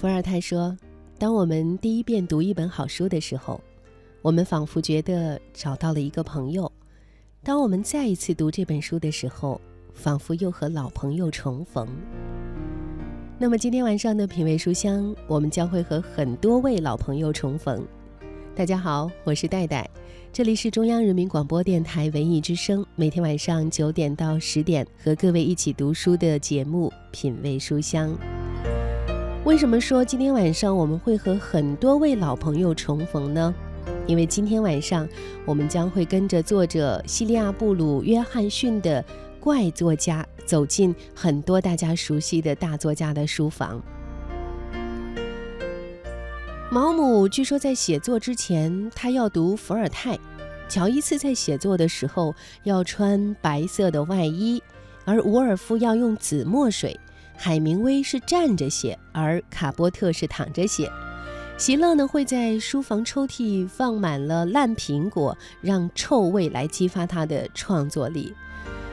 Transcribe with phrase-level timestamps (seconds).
[0.00, 0.74] 伏尔泰说
[1.20, 3.60] ：“当我们第一遍读一本好书的时候，
[4.22, 6.64] 我们仿佛觉得找到了一个朋友；
[7.44, 9.60] 当我们再一次读这本书的时候，
[9.92, 11.86] 仿佛又和老朋友重逢。”
[13.38, 17.86] 那么今天晚上的品味书香，我们将会和很多位老朋友重逢。
[18.56, 19.86] 大家好，我是戴戴，
[20.32, 28.08] 这里是中央人民广播电台文艺之声，每天晚上九点到十点和各位一起读书的节目《品味书香》。
[29.42, 33.54] 为什么说今天晚上我们会和很多位老朋友重逢呢？
[34.06, 35.08] 因为今天晚上
[35.46, 39.02] 我们将会跟着作者西利亚·布鲁约翰逊的
[39.40, 43.82] 怪作家走进很多大家熟悉的大作家的书房。
[46.70, 50.16] 毛姆据说在写作之前，他要读伏尔泰；
[50.68, 52.34] 乔伊斯在写作的时候
[52.64, 54.62] 要穿白色的外衣，
[55.06, 57.00] 而伍尔夫要用紫墨水。
[57.42, 60.92] 海明威是站着写，而卡波特是躺着写。
[61.56, 68.30] 席勒呢会在书房抽屉放满了烂苹果，让臭味来激发他的创作力。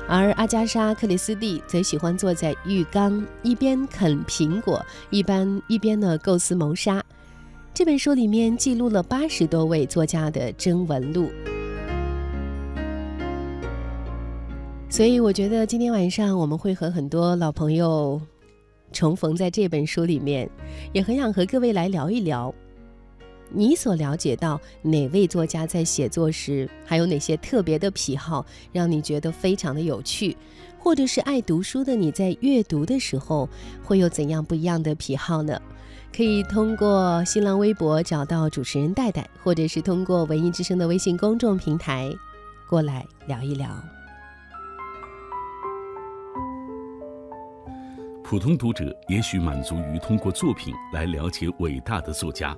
[0.08, 7.04] 而阿加莎·克里斯蒂则喜欢坐在浴缸，一边啃苹果，一般一边呢构思谋杀。
[7.74, 11.30] 这本书里面记录了八十多位作家的征文录。
[14.90, 18.22] 所以我觉得今天晚上我们会和很多老朋友。
[18.98, 20.50] 重逢在这本书里面，
[20.92, 22.52] 也很想和各位来聊一聊，
[23.52, 30.36] 你所了解到哪位作家在写作时还有哪些特别的癖好，让你觉得非常的有趣，
[30.80, 33.48] 或者是爱读书的你在阅读的时候
[33.84, 35.62] 会有怎样不一样的癖好呢？
[36.12, 42.12] 可以通过新浪微博找到主持人戴戴，或者是通过文艺之声的微信公众平台
[42.68, 43.70] 过来聊一聊。
[48.30, 52.54] 普通读者也许满足于通过作品来了解伟大的作家，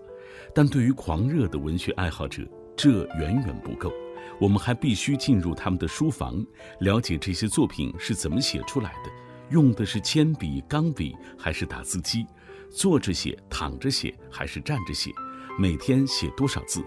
[0.51, 2.41] 但对于狂热的文学爱好者，
[2.75, 3.93] 这远远不够。
[4.41, 6.43] 我们还必须进入他们的书房，
[6.79, 9.11] 了解这些作品是怎么写出来的，
[9.51, 12.25] 用的是铅笔、钢笔还是打字机，
[12.71, 15.11] 坐着写、躺着写还是站着写，
[15.59, 16.83] 每天写多少字。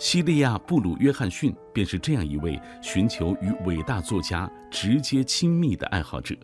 [0.00, 6.34] 西利亚·布鲁约翰逊便是这样一位寻求与伟大作家直接亲密的爱好者。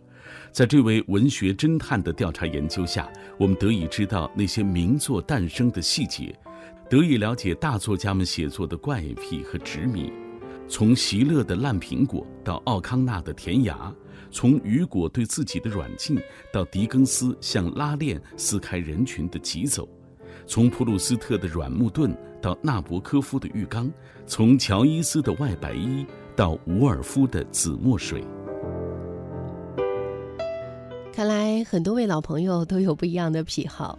[0.51, 6.33] 在这位文学侦探的调查研究下，我们得以知道那些名作诞生的细节，
[6.89, 10.11] 得以了解大作家们写作的怪癖和执迷。
[10.67, 13.93] 从席勒的烂苹果到奥康纳的甜牙，
[14.31, 16.17] 从雨果对自己的软禁
[16.51, 19.87] 到狄更斯向拉链撕开人群的疾走，
[20.47, 23.91] 从普鲁斯特的软木盾到纳博科夫的浴缸，
[24.25, 26.03] 从乔伊斯的外白衣
[26.35, 28.23] 到伍尔夫的紫墨水。
[31.15, 33.97] 看来很多位老朋友都有不一样的癖好，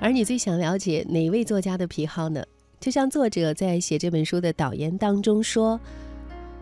[0.00, 2.44] 而你最想了解哪位作家的癖好呢？
[2.78, 5.80] 就像作者在写这本书的导言当中说：“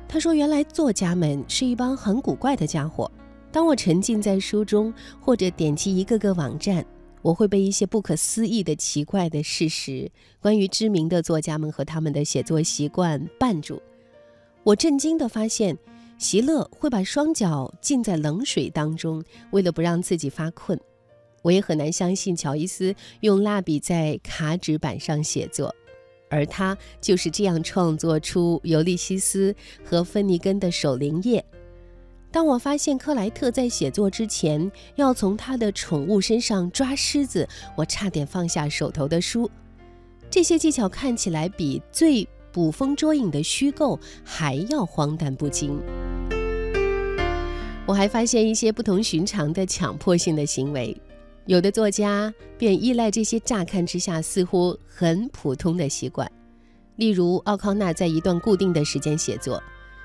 [0.09, 3.13] 他说，原来作家们是一帮很古怪的家伙。
[3.53, 6.83] 当我沉浸在书中，或者点击一个个网站，
[7.21, 10.11] 我会被一些不可思议的奇怪的事实，
[10.41, 13.83] 关于知名的作家们和他们的写作习惯绊住。
[14.63, 15.77] 我震惊地发现。”
[16.19, 20.79] 席勒会把双脚浸在冷水当中，为了不让自己发困。
[21.43, 25.73] 我也很难相信乔伊斯用蜡笔在卡纸板上写作，
[26.29, 29.53] 而他就是这样创作出《尤利西斯》
[29.85, 31.41] 和芬尼根的《守灵夜》。
[32.33, 39.49] 当我发现克莱特在写作之前要从他的宠物身上抓虱子，我差点放下手头的书。
[40.29, 45.79] 这些技巧看起来比最捕风捉影的虚构还要荒诞不经。
[47.85, 50.99] 我还发现一些不同寻常的强迫性的行为，
[51.45, 56.27] 有的作家便依赖这些乍看之下似乎很普通的习惯，
[56.97, 59.63] 例如奥康纳在一段固定的时间写作，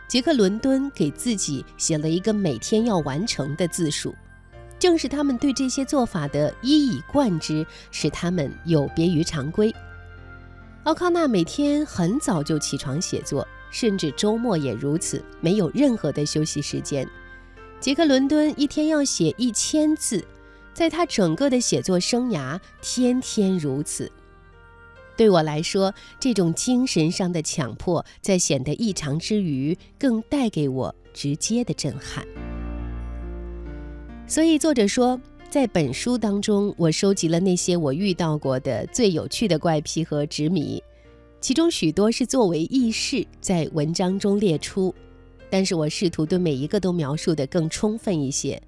[0.10, 4.14] 杰克伦敦给自己写了一个每天要完成的字数，
[4.78, 9.74] 正是他们对这些做法的一以贯之，使他们有别于常规。
[10.86, 17.08] 奥康纳每天很早就起床写作，甚至周末也如此，没有任何的休息时间。
[17.80, 20.26] 杰克·伦敦一天要写一千字，
[20.74, 24.12] 在他整个的写作生涯，天天如此。
[25.16, 32.26] 对我来说，这种精神上的强迫，在显得异常之余，更带给我直接的震撼。
[34.26, 35.20] 所以，作者说，
[35.52, 40.82] 在本书当中，我收集了那些我遇到过的最有趣的怪癖和执迷，
[41.42, 44.96] 其中许多是作为轶事在文章中列出。
[45.50, 48.62] 但是我试图对每一个都描述的更充分一些。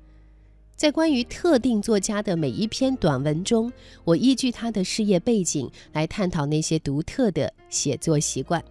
[0.75, 3.71] 在关于特定作家的每一篇短文中，
[4.03, 8.61] 我依据他的事业背景来探讨那些独特的写作习惯。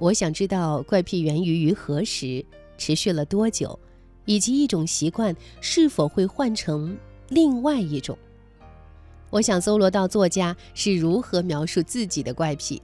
[0.00, 2.44] 我想知道怪癖源于于何时，
[2.76, 3.78] 持续了多久，
[4.28, 6.94] 以及一种习惯是否会换成
[7.30, 8.16] 另外一种。
[9.30, 12.82] 我想搜罗到作家是如何描述自己的怪癖，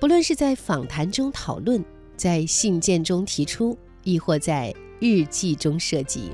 [0.00, 1.82] 不论是在访谈中讨论，
[2.16, 6.32] 在信件中提出，亦或在日记中涉及。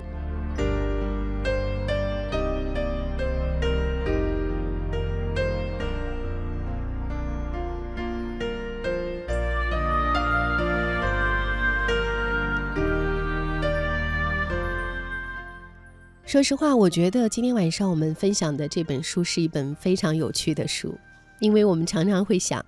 [16.28, 20.94] 说实话，我觉得今天晚上我们分享的这本书是一本非常有趣的书，
[21.40, 22.62] 因为我们常常会想，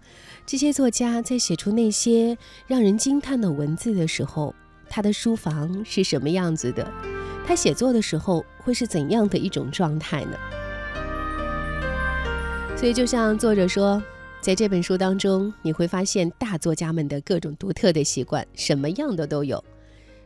[0.46, 4.54] 这些作家在写出那些让人惊叹的文字的时候，
[4.88, 6.90] 他的书房是什么样子的？
[7.46, 10.38] 他写作的时候会是怎样的一种状态呢？
[12.78, 14.02] 所以，就像作者说，
[14.40, 19.62] 在这本书当中，你会发现大作家们的各种独特的习惯，什么样的都有。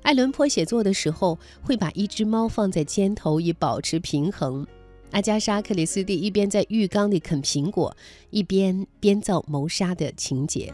[0.04, 4.64] 爱伦坡写作的时候会把一只猫放在肩头以保持平衡。
[5.12, 7.96] 阿加莎·克里斯蒂一边在浴缸里啃苹果，
[8.28, 10.70] 一边编造谋杀的情节。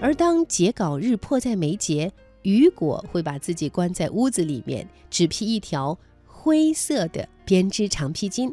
[0.00, 2.10] 而当截稿日迫在眉睫，
[2.40, 8.50] 雨果会把自己关在屋子里面，只披一条灰色的编织长披巾。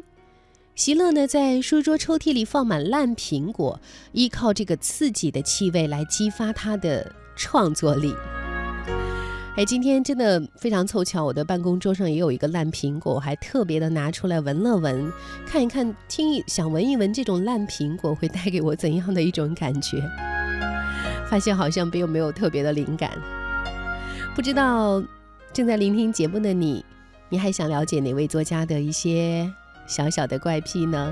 [0.74, 3.80] 席勒呢，在书桌抽屉里放满烂苹果，
[4.12, 8.12] 依靠这个刺激的气味来激发他的创作力。
[9.56, 15.10] 哎，今天真的非常凑巧，我的办公桌上也有一个烂苹果，我还特别的拿出来闻了闻，
[15.46, 19.98] 看一看，听一想闻一闻这种烂苹果会带给我怎样的一种感觉。
[21.30, 23.10] 发现好像并没有特别的灵感。
[24.34, 25.02] 不知道
[25.54, 26.84] 正在聆听节目的你，
[27.30, 29.50] 你还想了解哪位作家的一些
[29.86, 31.10] 小小的怪癖呢？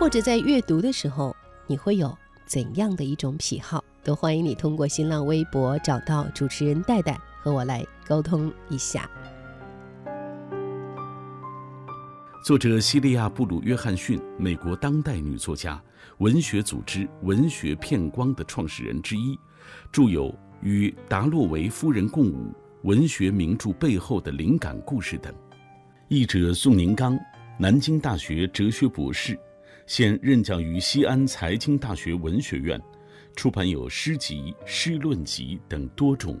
[0.00, 1.36] 或者在阅读的时候，
[1.66, 3.84] 你会有怎样的一种癖好？
[4.02, 7.20] 都欢迎你通过新浪微博找到主持人戴戴。
[7.46, 9.08] 和我来沟通一下。
[12.44, 15.80] 作者西利亚·布鲁约翰逊，美国当代女作家，
[16.18, 19.38] 文学组织“文学片光”的创始人之一，
[19.92, 20.28] 著有
[20.60, 22.50] 《与达洛维夫人共舞》
[22.82, 25.32] 文学名著背后的灵感故事等。
[26.08, 27.16] 译者宋宁刚，
[27.60, 29.38] 南京大学哲学博士，
[29.86, 32.80] 现任教于西安财经大学文学院，
[33.36, 36.36] 出版有诗集、诗论集等多种。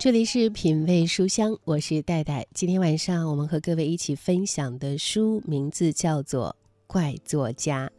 [0.00, 2.46] 这里是品味书香，我是戴戴。
[2.54, 6.56] 今天晚上我们和各位一起分享的书名字叫做
[6.86, 7.92] 《怪作家》。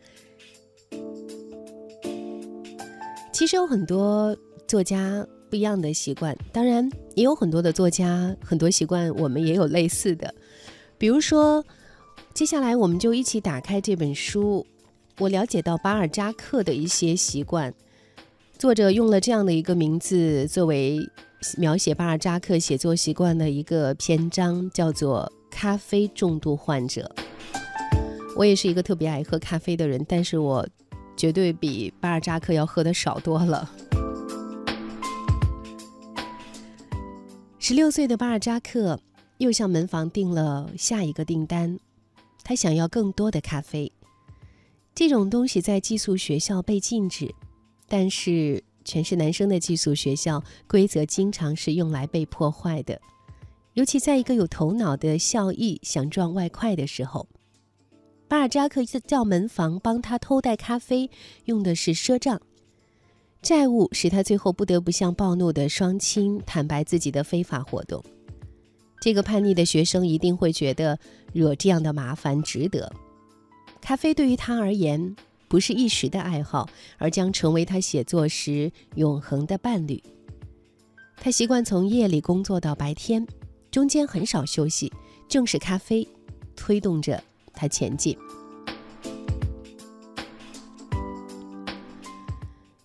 [3.31, 4.35] 其实有很多
[4.67, 10.33] 作家不一样的习惯，当然也有很多的作家很多习惯我们也有类似的。
[10.97, 11.63] 比如说，
[12.33, 14.65] 接下来我们就一起打开这本书，
[15.19, 17.71] 我了解到巴尔扎克的一些习惯。
[18.57, 20.97] 作者用了这样的一个名字作为。
[21.57, 27.13] 描写巴尔扎克写作习惯的一个篇章叫做“咖啡重度患者”。
[28.37, 30.67] 我也是一个特别爱喝咖啡的人，但是我
[31.17, 33.69] 绝对比巴尔扎克要喝的少多了。
[37.59, 38.99] 十六岁的巴尔扎克
[39.39, 41.79] 又向门房订了下一个订单，
[42.43, 43.91] 他想要更多的咖啡。
[44.93, 47.33] 这种东西在寄宿学校被禁止，
[47.87, 48.63] 但是。
[48.83, 52.99] 全是男生的寄宿学校，规则经常是用来被破坏的，
[53.73, 57.27] 尤其在一个有头脑的校医想赚外快的时候。
[58.27, 61.09] 巴尔扎克叫门房帮他偷带咖啡，
[61.45, 62.41] 用的是赊账。
[63.41, 68.03] 债务使他最后不得不向暴怒的双亲坦白自己的非法活动。
[69.01, 70.97] 这个叛逆的学生一定会觉得
[71.33, 72.91] 惹这样的麻烦值得。
[73.81, 75.15] 咖啡对于他而言。
[75.51, 80.01] 不是一时的爱好，而将成为他写作时永恒的伴侣。
[81.17, 83.27] 他习惯从夜里工作到白天，
[83.69, 84.89] 中间很少休息。
[85.27, 86.07] 正是咖啡
[86.55, 87.21] 推动着
[87.53, 88.17] 他前进。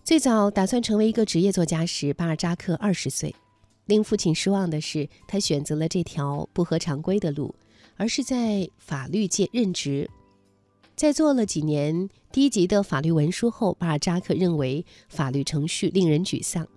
[0.03, 3.33] 最早打算成为一个职业作家时，巴尔扎克二十岁。
[3.85, 7.55] 令父亲失望的是，他选择了这条不合常规的路，
[7.95, 10.09] 而是在法律界任职。
[10.97, 16.67] 在做了几年低级的法律文书后，巴尔扎克认为法律程序令人沮丧。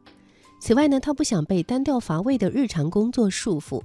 [0.61, 3.81] 此外呢，他不想被单调乏味的日常工作束缚。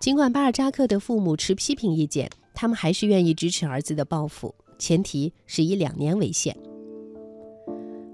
[0.00, 6.56] 尽管巴尔扎克的父母持批评意见，他们还是愿意支持儿子的抱负，前提是以两年为限。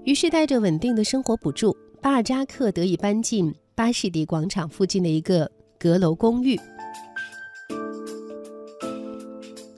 [0.03, 6.59] 于是，带着稳定的生活补助，巴尔扎克得以搬进巴士底广场附近的一个阁楼公寓。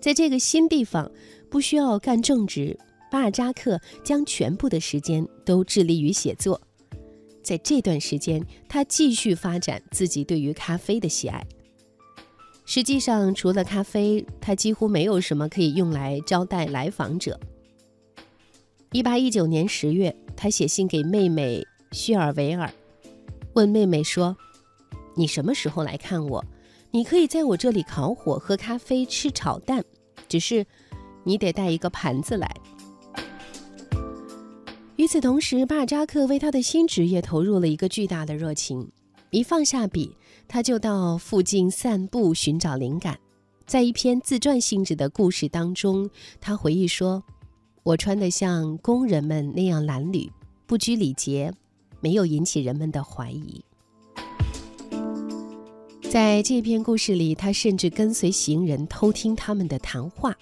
[0.01, 1.10] 在这个新地方，
[1.53, 2.75] 不需要干正职，
[3.12, 6.60] 巴尔扎克将全部的时间都致力于写作。
[7.43, 11.45] 在这段时间，他继续发展自己对于咖啡的喜爱。
[12.65, 17.39] 实际上，除了咖啡，他几乎没有什么可以用来招待来访者。
[18.91, 22.74] 一八一九年十月，他写信给妹妹叙尔维尔，
[23.53, 24.36] 问妹妹说
[25.15, 26.43] ：“你什么时候来看我？
[26.89, 29.86] 你可以在我这里烤火、喝咖啡、吃炒蛋。”
[30.27, 30.65] 只是，
[31.23, 32.49] 你得带一个盘子来。
[34.95, 38.87] 与此同时，巴尔扎克为他的新职业投入了一个巨大的热情。
[39.31, 40.15] 一放下笔，
[40.47, 43.19] 他就到附近散步，寻找灵感。
[43.65, 46.07] 在一篇自传性质的故事当中，
[46.39, 47.23] 他回忆说
[47.81, 50.29] ：“我穿得像工人们那样褴褛，
[50.67, 51.51] 不拘礼节，
[51.99, 53.65] 没有引起人们的怀疑。”
[56.11, 60.37] 在这篇故事里，他甚至跟随行人偷听他们的谈话。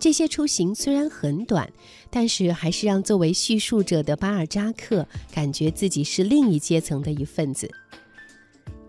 [0.00, 1.70] 这些出行虽然很短，
[2.08, 7.68] 但是还是让作为叙述者的巴尔扎克感觉自己是另一阶层的一份子。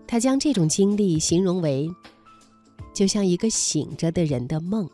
[0.06, 1.90] 他将这种经历形容为，
[2.94, 4.88] 就像一个醒着的人的梦。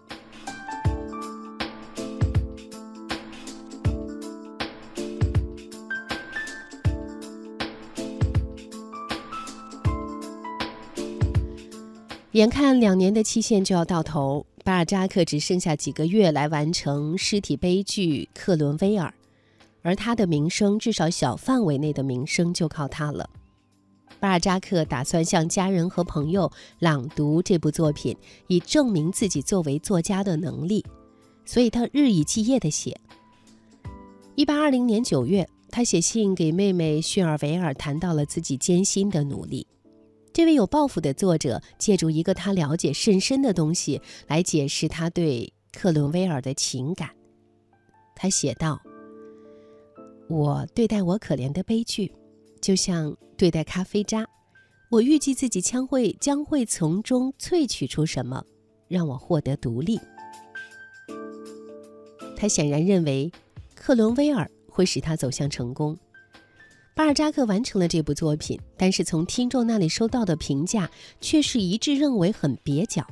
[12.32, 19.06] 眼看两年的期限就要到头，巴尔扎克只剩下几个月来完成尸体悲剧《克伦威尔》，
[19.82, 23.30] 而他的名声，至少小范围内的名声，就靠他了。
[24.18, 28.16] 巴尔扎克打算向家人和朋友朗读这部作品，
[28.48, 30.84] 以证明自己作为作家的能力，
[31.44, 33.00] 所以他日以继夜地写。
[34.34, 39.64] 一八二零年九月，他写信给妹妹叙尔维尔，谈到了自己艰辛的努力。
[40.36, 47.08] 这位有抱负的作者借助一个他了解甚深的东西来解释他对克伦威尔的情感。
[48.14, 48.78] 他写道
[50.28, 52.12] ：“我对待我可怜的悲剧，
[52.60, 54.26] 就像对待咖啡渣。
[54.90, 58.44] 我预计自己将会将会从中萃取出什么，
[58.88, 59.98] 让我获得独立。”
[62.36, 63.32] 他显然认为，
[63.74, 65.96] 克伦威尔会使他走向成功。
[66.96, 73.06] 巴尔扎克完成了这部作品，但是从听众那里收到的评价却是一致认为很蹩脚。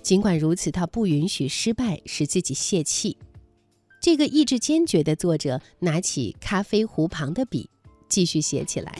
[0.00, 3.14] 尽管如此，他不允许失败使自己泄气。
[4.00, 7.68] 这个意志坚决的作者拿起咖啡壶旁的笔，
[8.08, 8.98] 继续写起来。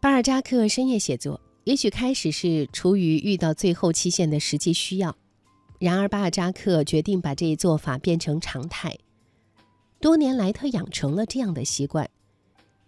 [0.00, 5.14] 巴尔扎克深夜写作，也许开始是出于遇到最后期限的实际需要。
[5.80, 8.94] 然而，巴尔扎克决定把这一做法变成常态。
[9.98, 12.06] 多年来，他养成了这样的习惯：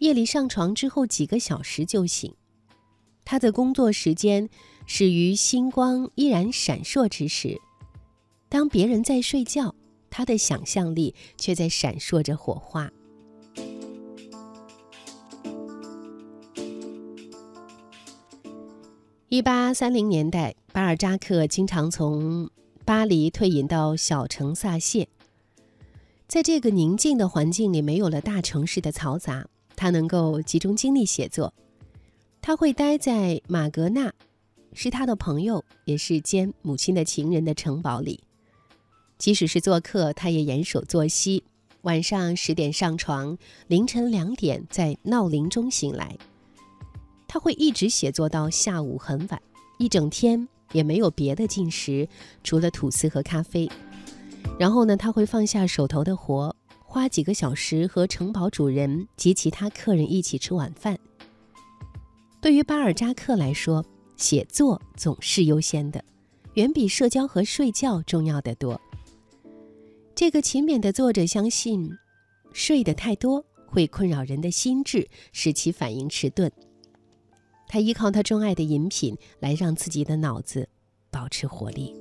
[0.01, 2.35] 夜里上床之后几个小时就醒。
[3.25, 4.47] 他的工作时间
[4.85, 7.59] 始于星光依然闪烁之时。
[8.51, 9.75] 当别人在睡觉，
[10.11, 12.91] 他的想象力却在闪烁着火花。
[19.31, 22.51] 一八三零年代，巴尔扎克经常从。
[22.85, 25.07] 巴黎退隐到小城萨谢，
[26.27, 29.47] 在这个宁静的环境里，没有了大城市的嘈杂，
[29.77, 31.55] 他能够集中精力写作。
[32.41, 34.13] 他会待在马格纳，
[34.73, 38.19] 是他的朋友，也是兼母亲的情人的城堡里。
[39.17, 41.45] 即使是做客，他也严守作息，
[41.83, 46.19] 晚上十点上床，凌晨两点在闹铃中醒来。
[47.29, 49.41] 他会一直写作到下午很晚，
[49.79, 50.49] 一整天。
[50.73, 52.09] 也没有别的进食，
[52.43, 53.71] 除了吐司和咖啡。
[54.59, 60.99] 然后呢，他会放下手头的活，花几个小时和城堡主人及其他客人一起吃晚饭。
[62.41, 63.85] 对于巴尔扎克来说，
[64.17, 66.05] 写作总是优先的，
[66.55, 68.81] 远比社交和睡觉重要的多。
[70.15, 71.91] 这个勤勉的作者相信，
[72.53, 76.51] 睡得太多会困扰人的心智，使其反应迟钝。
[77.73, 80.69] 他依靠他钟爱的饮品来让自己的脑子
[81.11, 81.95] 保持活力。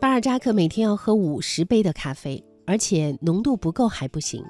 [0.00, 4.44] 巴尔扎克每天要喝五十杯的咖啡，而且浓度不够还不行。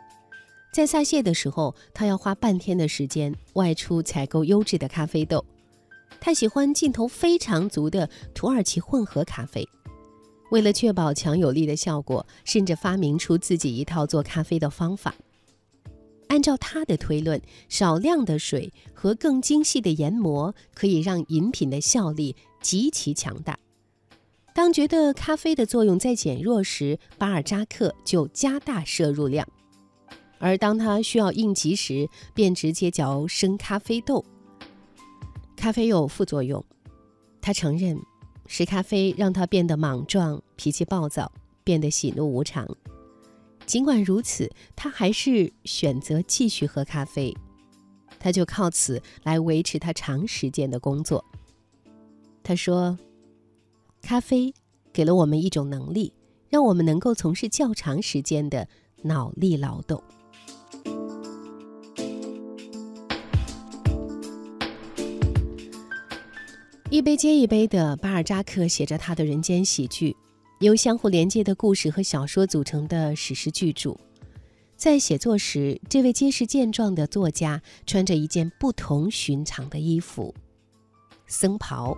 [0.71, 5.43] 在撒谢的时候，他要花半天的时间外出采购优质的咖啡豆。
[6.21, 9.67] 他喜欢劲头非常足的土耳其混合咖啡。
[10.51, 15.15] 为了确保强有力的效果，甚至发明出自己一套做咖啡的方法。
[16.29, 23.59] 按照他的推论，少量的水和更精细的研磨可以让饮品的效力极其强大。
[24.55, 29.47] 当觉得咖啡的作用在减弱时，巴尔扎克就加大摄入量；
[30.39, 34.25] 而当他需要应急时，便直接嚼生咖啡豆。
[35.57, 36.65] 咖啡有副作用，
[37.41, 37.99] 他承认
[38.47, 41.31] 是咖啡让他变得莽撞、脾气暴躁，
[41.63, 42.69] 变得喜怒无常。
[43.69, 47.37] 尽管如此，他还是选择继续喝咖啡，
[48.19, 51.23] 他就靠此来维持他长时间的工作。
[52.43, 52.99] 他说
[54.01, 54.55] ：“咖啡
[54.91, 56.15] 给了我们一种能力，
[56.49, 58.67] 让我们能够从事较长时间的
[59.03, 60.03] 脑力劳动。”
[66.91, 70.17] 一杯接一杯的，巴尔扎克写着他的人间喜剧。
[70.61, 73.97] 由相互连接的故事和小说组成的史诗巨著，
[74.77, 80.35] 在写作时，这位结实健壮的作家穿着一件不同寻常的衣服——
[81.29, 81.97] 僧袍。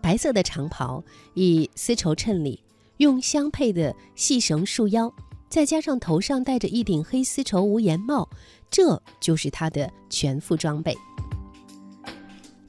[0.00, 1.02] 白色的长袍
[1.34, 2.62] 以丝绸衬里，
[2.98, 5.12] 用相配的细绳束腰，
[5.48, 8.28] 再加上头上戴着一顶黑丝绸无檐帽，
[8.70, 10.96] 这就是他的全副装备。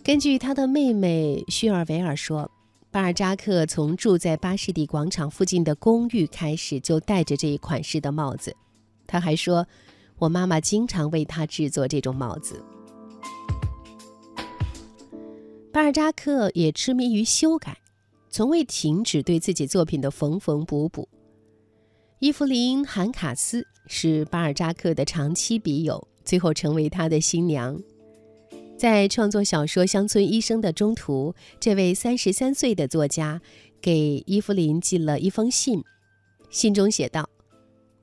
[0.03, 2.49] 根据他的妹妹叙尔维尔说。
[2.95, 8.55] 巴尔扎克从住在巴士底广场附近的公寓开始，就戴着这一款式的帽子。
[9.05, 9.67] 他还说
[10.17, 12.63] ：“我妈妈经常为他制作这种帽子。”
[15.73, 17.77] 巴尔扎克也痴迷于修改，
[18.29, 21.05] 从未停止对自己作品的缝缝补补。
[22.19, 27.77] 伊芙琳·韩卡斯是巴尔扎克的长期笔友，最后成为他的新娘。
[28.77, 33.41] 在创作小说《乡村医生》的中途，这位三十三岁的作家
[33.81, 35.81] 给伊芙琳寄了一封信，
[36.49, 37.29] 信中写道：“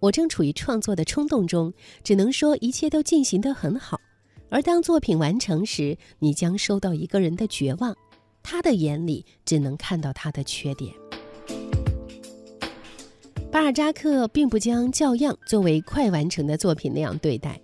[0.00, 4.00] 我正处于创作的冲动中，只能说一切都进行得很好。
[4.48, 7.94] 而当作品完成时，你将收到一个人的绝望，
[8.42, 10.94] 他的眼里只能看到他的缺点。”
[13.52, 17.60] 巴尔扎克并不将《教样》作为快完成的作品那样对待，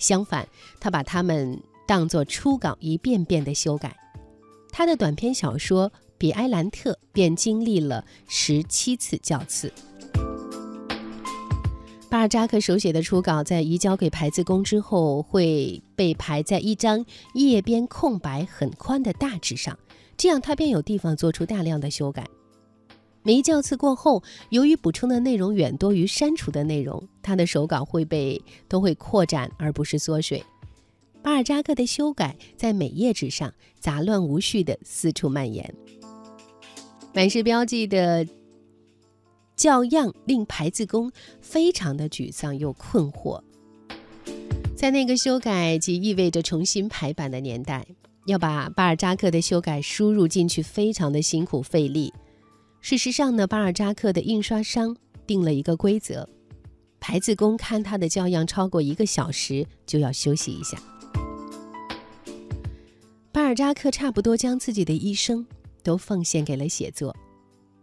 [0.00, 0.48] 相反，
[0.80, 1.56] 他把他们。
[1.90, 3.96] 当作初稿一遍遍的修改，
[4.70, 9.72] 他的短篇小说《比埃兰特》便经历了十七次校次。
[12.08, 19.76] 巴尔扎克手写的初稿在移交给排字工之后，会被排在一张页边空白很宽的大纸上，
[20.16, 22.24] 这样他便有地方做出大量的修改。
[23.24, 30.40] 每一校次过后，由于补充的内容远多于删除的内容，他的手稿会被都会扩展而不是缩水。
[31.22, 35.74] 巴尔扎克的修改在每页纸上杂乱无序地四处蔓延，
[37.14, 38.26] 满是标记的
[39.56, 43.42] 校样令排字工非常的沮丧又困惑。
[44.74, 47.86] 在那个修改即意味着重新排版的年代，
[48.24, 52.10] 要把巴尔扎克的修改输入进去非常的辛苦费力。
[52.80, 56.26] 事实上呢，巴尔扎克的印刷商定了一个规则：
[56.98, 60.82] 排字工看他的校样超过一个小时就要休息一下。
[63.32, 65.46] 巴尔扎克差不多将自己的一生
[65.84, 67.14] 都奉献给了写作，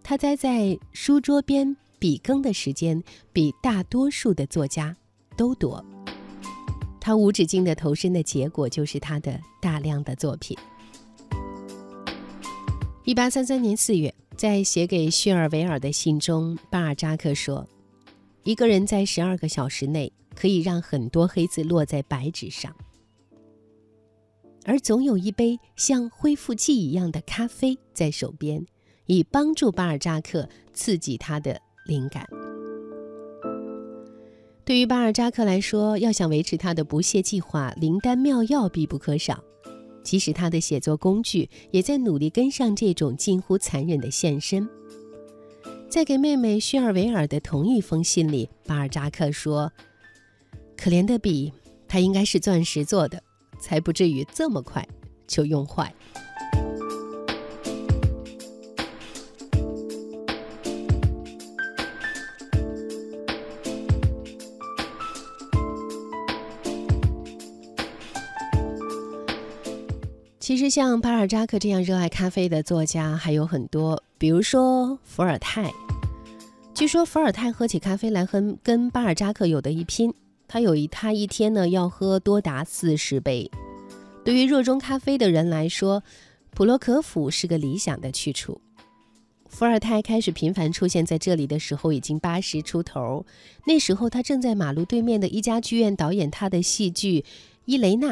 [0.03, 4.95] 他待在书桌边笔耕的时间比大多数的作家
[5.37, 5.83] 都多。
[6.99, 10.57] 他无止境的投身的结果就是他的大量的作品。
[13.05, 17.65] 一八三三年四月，在写给叙尔维尔的信中，巴尔扎克说
[18.43, 22.75] ：“一个人在十二个小时内可以让很多黑字落在白纸上。”
[24.67, 28.65] 而总有一杯像恢复剂一样的咖啡在手边，
[29.05, 32.27] 以帮助巴尔扎克刺激他的灵感。
[34.65, 39.41] 对于巴尔扎克来说，要想维持他的不懈计划，灵丹妙药必不可少。
[40.03, 44.67] 即使他的写作工具也在努力跟上这种近乎残忍的现身。
[45.89, 49.71] 在给妹妹叙尔维尔的同一封信里，巴尔扎克说
[50.75, 51.53] ：“可怜的笔，
[51.87, 53.23] 它应该是钻石做的。”
[53.59, 54.87] 才不至于这么快
[55.27, 55.93] 就用坏。
[70.39, 75.69] 其实，像巴尔扎克这样热爱咖啡的作家还有很多，比如说伏尔泰。
[76.73, 80.13] 据说伏尔泰喝起咖啡来，跟跟巴尔扎克有的一拼。
[80.47, 83.51] 他有一，他一天呢要喝多达四十杯。
[84.23, 86.03] 对于热衷咖啡的人来说，
[86.51, 88.61] 普罗可夫是个理想的去处。
[89.49, 93.25] 伏尔泰开始频繁出现在这里的时候，已经八十出头。
[93.65, 97.21] 那时候他正在马路对面的一家剧院导演他的戏剧
[97.65, 98.11] 《伊雷娜》。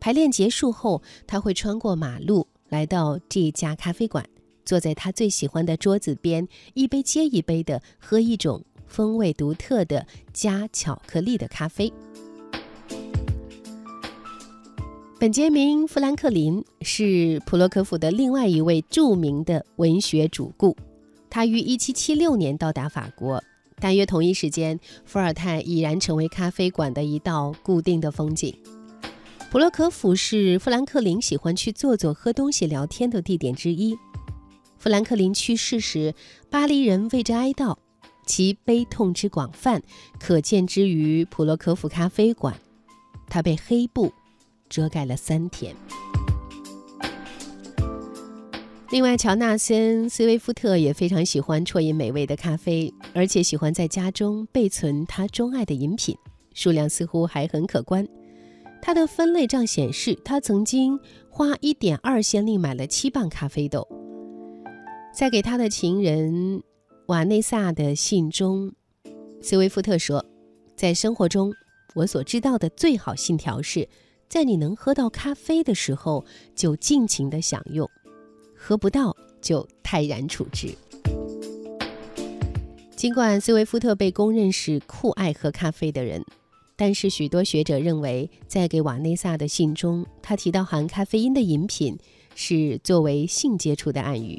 [0.00, 4.26] 排练结束后，他会穿过马路来到这家咖啡馆，
[4.64, 11.90] 坐在他最喜欢的桌子边，一杯接一杯的喝一种风味独特的加巧克力的咖啡。
[15.18, 20.76] 本杰明·富兰克林是普洛科夫的另外一位著名的文学主顾，
[21.30, 23.42] 他于1776年到达法国。
[23.80, 28.54] 大约同一时间，伏尔泰已然成为咖啡馆的一道固定的风景。
[29.50, 33.96] 普洛科夫是富兰克林喜欢去坐坐、喝东西、聊天的地点之一。
[34.78, 36.14] 富兰克林去世时，
[36.50, 37.76] 巴黎人为之哀悼，
[38.26, 39.82] 其悲痛之广泛
[40.18, 42.54] 可见之于普洛科夫咖啡馆。
[43.28, 44.12] 他被黑布
[44.68, 45.74] 遮盖了三天。
[48.90, 56.14] 另外，乔纳森·斯威夫特也非常喜欢啜饮美味的咖啡，而且喜欢在家中备存他钟爱的饮品，
[56.52, 58.06] 数量似乎还很可观。
[58.82, 63.88] 他的分类账显示，他曾经花一点二先令买了七磅咖啡豆。
[65.14, 66.62] 在给他的情人
[67.06, 68.72] 瓦内萨的信中，
[69.42, 70.24] 斯威夫特说
[70.76, 71.52] ：“在生活中，
[71.96, 73.88] 我所知道的最好信条是，
[74.28, 77.90] 在你能喝到咖啡的时候，就尽情的享用。”
[78.56, 80.68] 喝不到就泰然处之。
[82.94, 86.24] 尽管斯威夫特被公认是酷爱喝咖啡的人，
[86.76, 91.98] 但是许多学者认为，在给瓦内萨的信中，他提到含咖啡因的饮品
[92.36, 94.38] 是作为性接触的暗语。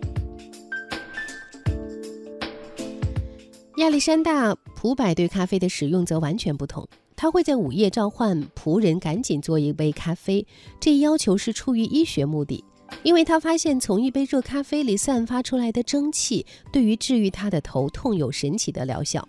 [3.77, 10.45] 亚历山大·普柏对咖啡的使用则完全不同，他会在午夜召唤仆人赶紧做一杯咖啡，
[10.79, 12.63] 这一要求是出于医学目的。
[13.01, 19.27] 因为他发现，从一杯热咖啡里散发出来的蒸汽，对于治愈他的头痛有神奇的疗效。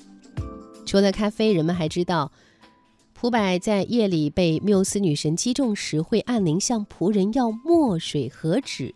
[0.85, 2.31] 除了咖啡，人们还知道，
[3.15, 8.95] 普柏在夜里被缪斯女神击中时，会按铃向仆人要墨水和纸。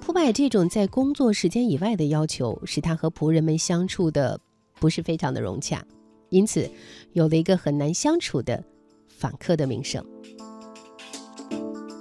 [0.00, 4.40] 普柏这种在工作时间以外的要求，使他和仆人们相处的
[4.78, 5.84] 不是非常的融洽，
[6.28, 6.70] 因此
[7.12, 8.62] 有了一个很难相处的
[9.08, 10.04] 访客的名声。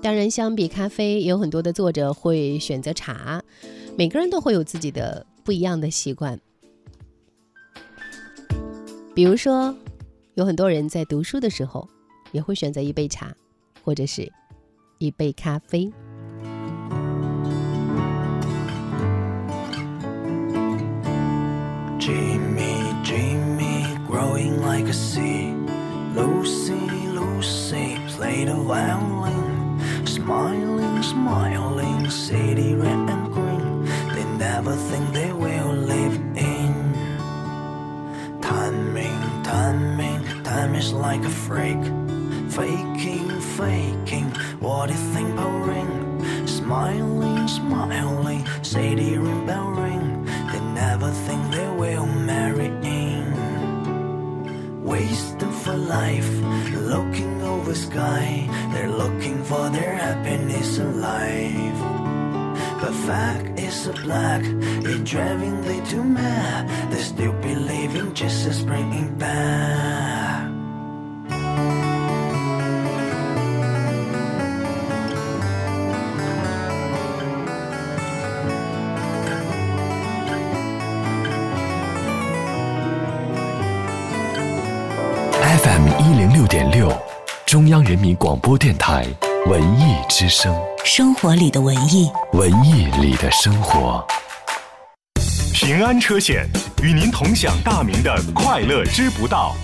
[0.01, 3.43] 当然，相比咖啡，有很多的作者会选择茶。
[3.97, 6.39] 每个人都会有自己的不一样的习惯。
[9.15, 9.75] 比如说，
[10.35, 11.89] 有很多人在读书的时候，
[12.31, 13.35] 也会选择一杯茶，
[13.83, 14.31] 或者是
[14.99, 15.91] 一杯咖啡。
[30.27, 33.85] Smiling, smiling, city red and green.
[34.13, 36.73] They never think they will live in.
[38.41, 41.81] Timing, timing, time is like a freak.
[42.49, 46.47] Faking, faking, what do you think pouring?
[46.47, 50.25] Smiling, smiling, city ring bell ring.
[50.51, 51.46] They never think
[57.96, 58.48] sky.
[58.72, 61.80] They're looking for their happiness in life.
[62.80, 66.68] But fact is a black, it driving they too mad.
[66.90, 70.50] They still believing Jesus bringing back.
[85.62, 86.95] FM 一零六点六。
[87.57, 89.03] 中央人民广播电台
[89.47, 94.05] 文艺之声，生活里的文艺，文艺里的生活。
[95.55, 96.47] 平安车险
[96.83, 99.55] 与您同享大明的快乐知不道。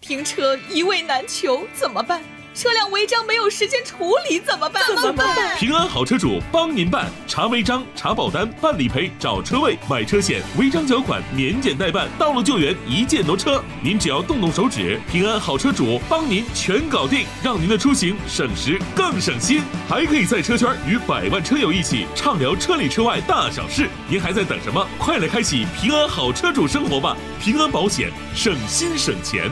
[0.00, 2.20] 停车一位难求，怎么办？
[2.56, 4.82] 车辆违章没有时间处理怎么办？
[4.86, 5.54] 怎么办？
[5.58, 13.62] 平安好车主帮您办，查违章、查保单、办理赔、找车位、买车险，违章缴款年检代办，道路救援一键挪车。
[13.82, 19.60] 您只要动动手指，平安好车主帮您全搞定，让您的出行省时更省心。
[19.86, 23.86] 还可以在车圈与百万车友一起畅聊车里车外大小事。
[24.08, 24.82] 您还在等什么？
[24.98, 27.14] 快来开启平安好车主生活吧！
[27.38, 29.50] 平安保险，省心省钱。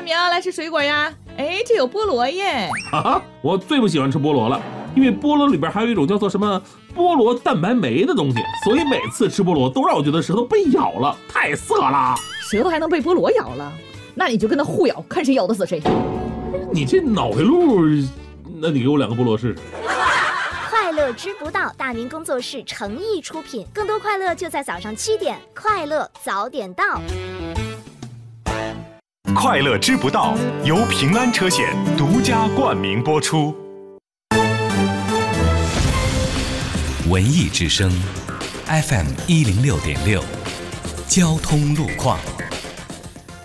[0.00, 1.12] 大明，来吃水果呀！
[1.36, 2.70] 哎，这有菠萝耶！
[2.90, 4.58] 啊，我最不喜欢吃菠萝了，
[4.94, 6.62] 因为菠萝里边还有一种叫做什么
[6.96, 12.14] 菠萝蛋白酶的东西，所以每次吃菠萝都让我觉得舌头被咬了，太涩了。
[12.40, 13.70] 舌头还能被菠萝咬了？
[14.14, 15.82] 那你就跟他互咬，看谁咬得死谁。
[16.72, 17.84] 你这脑回路，
[18.58, 19.58] 那你给我两个菠萝试试。
[20.70, 27.02] 快乐知不道，大明工作室诚意出品，更多快乐就在早上七点，快乐早点到。
[29.34, 33.54] 快乐知不道由平安车险独家冠名播出。
[37.08, 37.90] 文艺之声
[38.66, 40.22] ，FM 一零六点六，
[41.06, 42.18] 交通路况。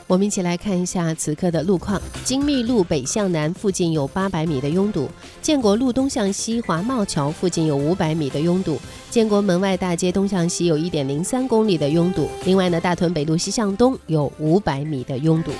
[0.07, 5.07] 我们一起来看一下此刻的路况：金密路北向南附近有八百米的拥堵；
[5.41, 8.77] 建国路东向西华茂桥附近有五百米的拥堵；
[9.09, 12.29] 建国门外大街东向西有一点零三公里的拥堵。
[12.45, 15.51] 另外呢，大屯北路西向东有五百米的拥堵。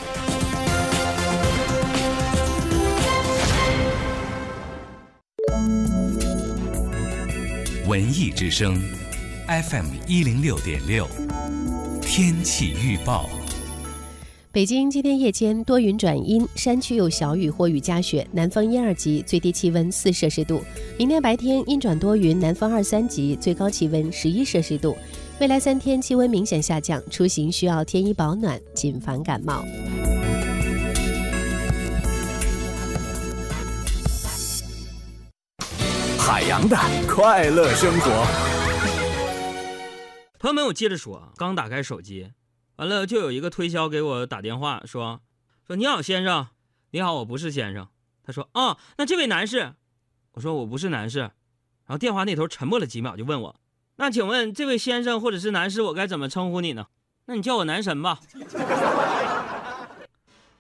[7.87, 8.79] 文艺之声
[9.47, 11.07] ，FM 一零六点六，
[12.01, 13.27] 天气预报。
[14.55, 20.63] 北京今天夜间多云转阴，山区有小雨或雨夹雪，南风一二级，最低气温四摄氏度。
[20.97, 24.95] 明天白天阴转多云，南风二三级，最高气温十一摄氏度。
[25.41, 29.65] 未来三天气温明显下降，出行需要添衣保暖，谨防感冒。
[36.17, 36.77] 海洋的
[37.09, 38.25] 快乐生活。
[40.39, 42.27] 朋友们，我接着说，刚打开手机，
[42.77, 45.21] 完了就有一个推销给我打电话说
[45.65, 46.47] ：“说你好，先生，
[46.91, 47.87] 你好，我不是先生。”
[48.23, 49.73] 他说：“啊，那这位男士。”
[50.33, 51.19] 我说：“我不是男士。”
[51.87, 53.55] 然后电话那头沉默了几秒，就问我
[53.97, 56.87] ：“那请问这位先生或者是男士，我该怎么称呼你呢？”
[57.27, 58.19] 那你叫我男神吧。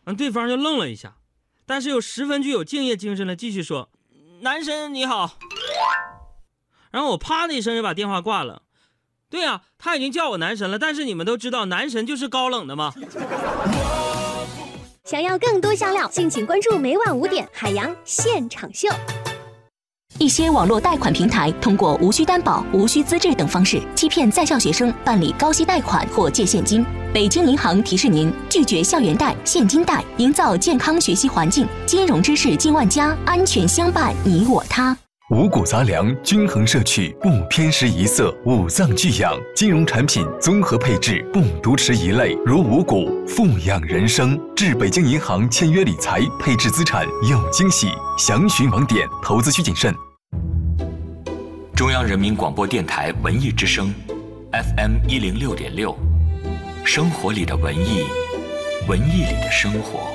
[0.05, 1.17] 嗯，对方就愣了一下，
[1.65, 3.89] 但是又十分具有敬业精神的继续说
[4.41, 5.37] ：“男神你好。”
[6.91, 8.61] 然后我啪的一声就把电话挂了。
[9.35, 12.93] 对呀，他已经叫我男神了，但是你们都知道，男神就是高冷的吗？
[15.03, 18.87] 想要更多香料，敬请关注每晚五点海洋现场秀。
[20.19, 26.85] 一些网络贷款平台通过无需担保、无需资质等方式欺骗在校学生办理高息贷款或借现金。
[27.13, 31.67] 北京银行提示您：拒绝校园贷、现金贷，营造健康学习环境。
[31.85, 34.97] 金融知识进万家，安全相伴你我他。
[35.31, 39.35] 五谷杂粮，均衡摄取，不偏食一色，五脏俱养。
[39.55, 44.39] 金融产品综合配置，不独持一类，如五谷，富养人生。
[44.55, 47.87] 至北京银行签约理财，配置资产有惊喜。
[48.19, 49.91] 详询网点，投资需谨慎。
[51.75, 53.91] 中央人民广播电台文艺之声
[54.51, 55.97] ，FM 一零六点六，
[56.85, 58.03] 生活里的文艺，
[58.87, 60.14] 文艺里的生活。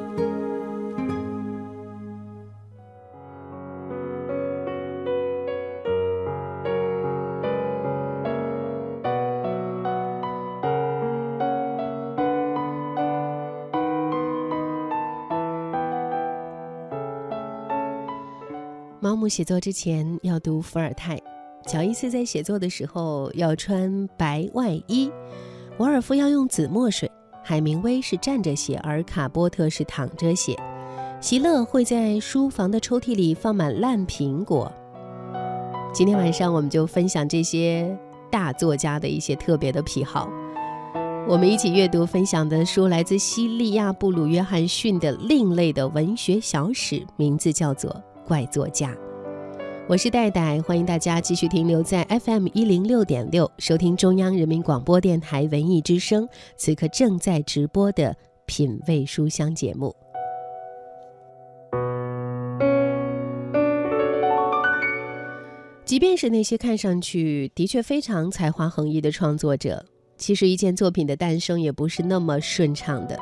[19.21, 21.15] 毛姆写作之前要读伏尔泰，
[21.67, 25.11] 乔伊斯在写作的时候要穿白外衣，
[25.77, 27.07] 沃尔夫要用紫墨水，
[27.43, 30.57] 海明威是站着写，而卡波特是躺着写，
[31.19, 34.71] 席勒会在书房的抽屉里放满烂苹果。
[35.93, 37.95] 今天晚上我们就分享这些
[38.31, 40.27] 大作家的一些特别的癖好。
[41.27, 47.95] 我们一起阅读分享的书来自西利亚·布鲁约翰逊的另类的文学小史，名字叫做。
[48.27, 48.95] 怪作家，
[49.91, 56.25] 我是戴戴，欢迎大家继续停留在 FM 一零六点六，收听中央人民广播电台文艺之声，
[56.55, 59.93] 此刻正在直播的品味书香节目。
[65.83, 69.85] 即便是那些看上去的确非常才华横溢的创作者，
[70.17, 73.19] 其实一件作品的诞生也不是那么顺畅的。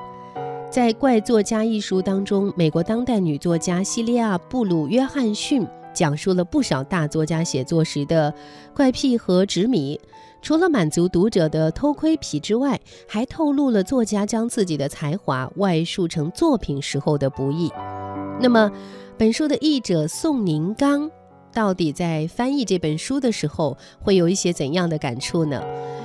[0.69, 8.33] 在《怪作家》一书当中，美国当代女作家西利亚·布鲁约翰逊讲述了不少大作家写作时的
[8.75, 9.99] 怪癖和执迷。
[10.41, 17.69] 除了满足读者的偷窥癖之外，还透露了作家将自己的才华外述成作品时候的不易。
[18.39, 18.71] 那么，
[19.17, 21.11] 本书的译者宋宁刚
[21.51, 25.61] 到底在翻译这本书的时候会有一些怎样的感触呢？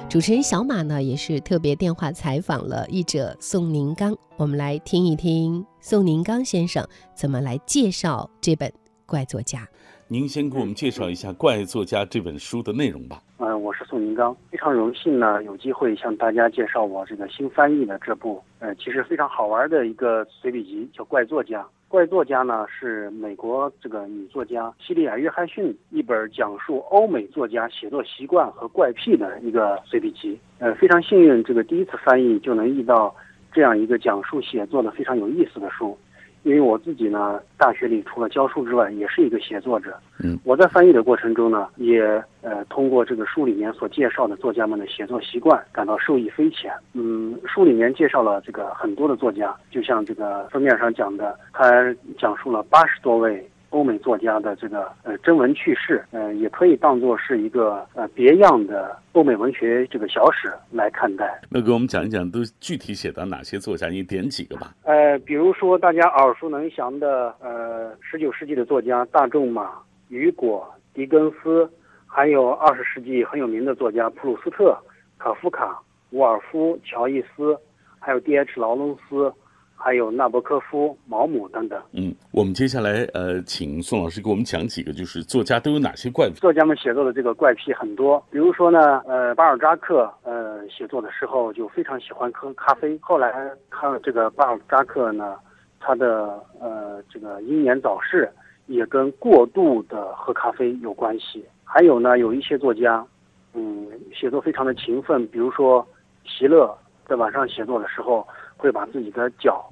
[0.08, 8.72] 主持人小马呢也是特别电话采访了译者宋宁刚，我们来听一听宋宁刚先生怎么来介绍这本
[9.06, 9.66] 怪作家。
[10.06, 13.22] 您先给我们介绍一下《怪作家》这本书的内容吧。
[13.38, 21.62] 嗯，我是宋宁刚，非常荣幸呢，有机会向大家介绍我这个新翻译的这部，呃，其实非常好玩的一个随笔集，叫《怪作家》。
[21.88, 30.38] 怪作家呢是美国这个女作家西利亚·约翰逊一本讲述欧美作家写作习惯和怪癖的一个随笔集。
[30.58, 33.14] 呃，非常幸运，这个第一次翻译就能遇到
[33.52, 35.96] 这样一个讲述写作的非常有意思的书。
[36.44, 39.96] 因为我自己呢，大学里除了教书之外，也是一个写作者。
[40.22, 42.02] 嗯，我在翻译的过程中呢，也
[42.42, 46.72] 呃通过这个书里面所介绍的作家们的写作习惯，感到受益匪浅。
[46.92, 51.70] 嗯，书里面介绍了这个很多的作家，就像这个封面上讲的，他
[52.18, 53.44] 讲述了八十多位。
[53.74, 61.40] 欧美作家的这个呃真文趣事，呃，也可以当做是一个呃别样的欧美文学这个小史来看待。
[61.50, 63.88] 那给我们讲一讲，都具体写到哪些作家？
[63.88, 64.72] 你点几个吧。
[64.84, 69.72] 呃，比如说大家耳熟能详的呃十九世纪的作家大仲马、
[70.08, 71.68] 雨果、狄更斯，
[72.06, 74.78] 还有二十世纪很有名的作家普鲁斯特、
[75.18, 77.58] 卡夫卡、沃尔夫、乔伊斯，
[77.98, 78.52] 还有 D.H.
[78.60, 79.32] 劳伦斯。
[79.76, 81.80] 还有纳博科夫、毛姆等等。
[81.92, 86.36] 嗯，我们接下来呃，请宋老师给我们讲几个，就是作家都有哪些怪癖？
[86.40, 92.98] 作家们写作的这个怪癖很多，比如说呢，呃，巴尔扎克呃写作的时候就非常喜欢喝咖啡。
[93.02, 95.36] 后来他这个巴尔扎克呢，
[95.80, 98.30] 他的呃这个英年早逝
[98.66, 101.44] 也跟过度的喝咖啡有关系。
[101.62, 103.04] 还有呢，有一些作家，
[103.52, 105.86] 嗯，写作非常的勤奋，比如说
[106.24, 106.74] 席勒
[107.06, 108.26] 在晚上写作的时候。
[108.56, 109.70] 会把自己的脚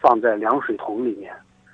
[0.00, 1.32] 放在凉水桶里面，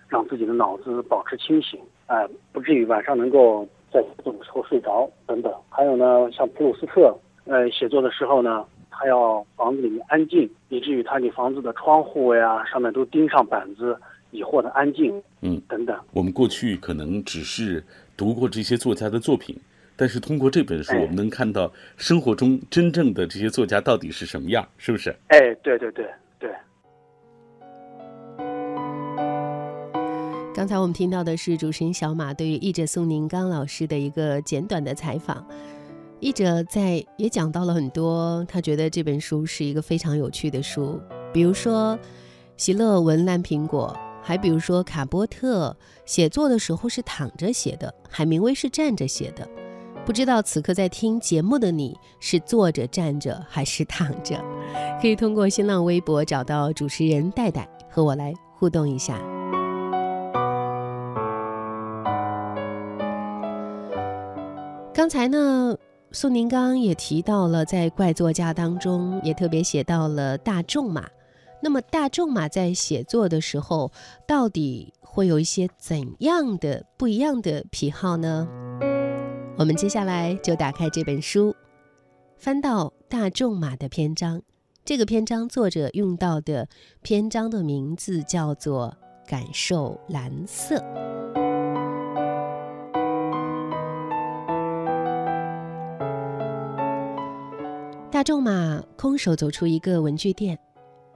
[0.09, 5.53] 让自己的脑子保持清醒，哎，不至于晚上能够在这种时候睡着等等。
[5.69, 13.97] 还有呢，像普鲁斯特，呃，写作的时候呢，他要房子里面安静，以至于他给房子的窗户呀上面都钉上板子，
[14.31, 15.23] 以获得安静。
[15.43, 15.99] 嗯，等等。
[16.12, 17.85] 我们过去可能只是
[18.17, 19.55] 读过这些作家的作品，
[19.97, 25.14] 但是通过这本书，我们能看到生活中真正的这些作家到底是什么样，是不是？
[25.29, 26.09] 哎，对对对。
[26.44, 26.52] 对，
[30.54, 35.42] 刚才我们听到的是主持人小马对于译者宋宁刚老师的一个简短的采访。
[36.20, 41.00] 译者在也讲到了很多，他觉得这本书是一个非常有趣的书，
[41.33, 41.98] 比如说
[42.59, 49.48] 席勒文烂苹果，还比如说卡波特写作的时候是躺着写的，海明威是站着写的。
[50.05, 54.38] 不知道此刻在听节目的你是坐着、站着还是躺着？
[55.01, 59.19] 可以通过新浪微博找到主持人戴戴，和我来互动一下。
[64.93, 65.75] 刚才呢，
[66.12, 71.09] 宋宁刚也提到了，在怪作家当中也特别写到了大仲马。
[71.62, 73.90] 那么大仲马在写作的时候，
[74.29, 78.47] 到底会有一些怎样的不一样的癖好呢？
[79.57, 81.55] 我们接下来就打开这本书，
[82.37, 84.43] 翻到大仲马的篇章。
[84.85, 86.69] 这个篇章作者用到的
[87.03, 88.93] 篇章的名字叫做
[89.31, 90.75] 《感受蓝色》。
[98.11, 100.59] 大仲马空手走出一个文具店，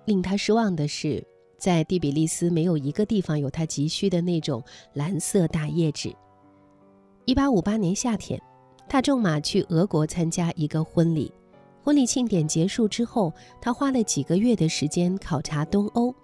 [0.05, 1.27] 令他失望的是，
[1.59, 6.15] 在蒂比利斯没有一个地方有他急需的那种蓝色大页纸。
[7.29, 8.41] 一八五八年夏天，
[8.89, 11.31] 大仲马去俄国参加一个婚礼。
[11.85, 16.15] 婚礼庆典结束之后，他花了几个月的时间考察东欧，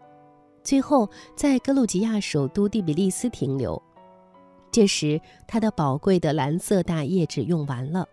[0.63, 3.81] 最后在格鲁吉亚首都第比利斯停留。
[4.73, 8.09] 这时，他的宝贵的蓝色大页纸用完了。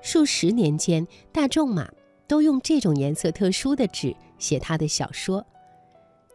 [0.00, 1.92] 数十年间，大仲马
[2.26, 5.44] 都用这种颜色特殊的纸写他的小说。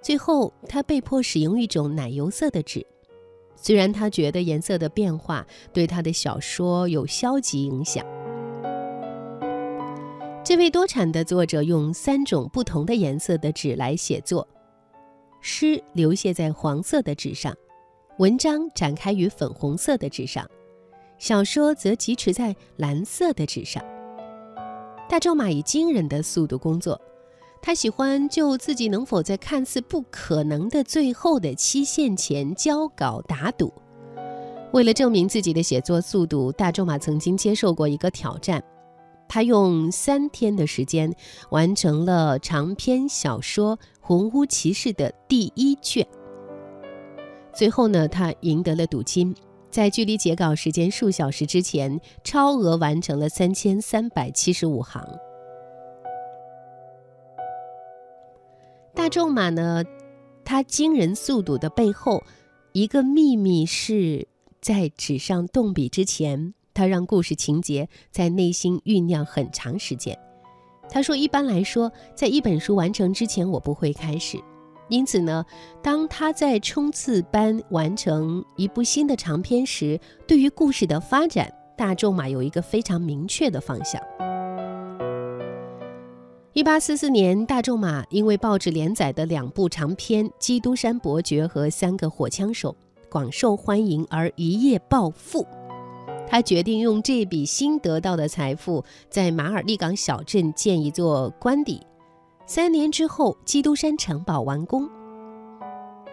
[0.03, 2.86] 最后，他被迫使用一种奶油色的纸。
[3.63, 8.06] 虽然他觉得颜色的变化对他的小说有消极影响，
[10.43, 14.45] 这位多产的作者用三种不同的颜色的纸来写作，
[15.39, 17.55] 诗流泻在黄色的纸上，
[18.18, 20.45] 文章展开于粉红色的纸上，
[21.18, 23.82] 小说则疾驰在蓝色的纸上。
[25.07, 26.99] 大仲马以惊人的速度工作。
[27.66, 33.72] 他喜欢就自己能否在看似不可能的最后的期限前交稿打赌。
[34.74, 38.61] 为了证明自己的写作速度，大仲马曾经接受过一个挑战。
[39.30, 41.09] 他用三天的时间
[41.51, 46.05] 完成了长篇小说《红屋骑士》的第一卷。
[47.55, 49.34] 最后呢，他赢得了赌金，
[49.72, 55.01] 在距离截稿时间数小时之前，超额完成了三千三百七十五行。
[58.96, 59.84] 大仲马呢，
[60.46, 62.24] 他惊人速度的背后，
[62.74, 64.28] 一个秘密是
[64.62, 70.18] 在纸上动笔之前，他让故事情节在内心酝酿很长时间。
[70.89, 74.38] 他说：“一般来说，在一本书完成之前，我不会开始。
[74.89, 75.44] 因此呢，
[75.82, 84.00] 当他在冲刺般完成一部新的长篇时，对于故事的发展，大仲马有一个非常明确的方向。”
[86.54, 92.72] 一八四四年，大仲马因为报纸连载的两部长篇《基督山伯爵》和《三个火枪手》
[93.10, 95.47] 广受欢迎而一夜暴富。
[96.28, 101.82] 他决定用这笔新得到的财富，在马尔利港小镇建一座官邸。
[102.45, 104.88] 三年之后，基督山城堡完工。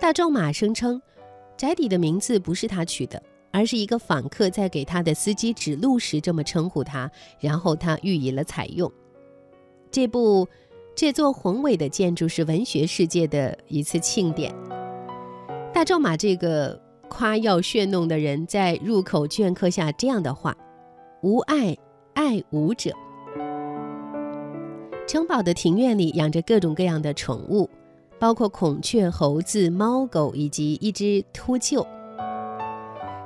[0.00, 1.02] 大仲马声称，
[1.58, 3.22] 宅邸的名字不是他取的，
[3.52, 7.10] 而是一个访客在给他的司机指路时这么称呼他，
[7.40, 8.90] 然后他予以了采用。
[9.90, 10.48] 这部
[10.94, 14.54] 这座宏伟的建筑是文学世界的一次庆典。
[15.72, 16.80] 大仲马这个。
[17.12, 20.56] 夸耀炫弄的人在入口镌刻下这样的话
[21.24, 21.76] ：“无爱，
[22.14, 22.92] 爱无者。”
[25.08, 27.68] 城堡的庭院里养着各种各样的宠物，
[28.20, 31.84] 包括孔雀、猴子、猫狗以及一只秃鹫。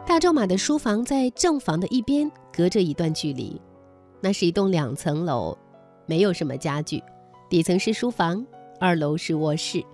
[0.07, 3.61] 大仲马的书房在正房的一边，隔着一段距离。
[4.23, 5.55] 那是一栋两层楼，
[6.07, 7.03] 没有什么家具，
[7.49, 8.45] 底层是书房，
[8.81, 9.85] 二楼是卧室。